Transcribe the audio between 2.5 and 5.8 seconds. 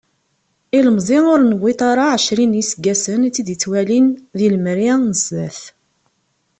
n yiseggasen i tt-id-yettwalin di lemri n sdat.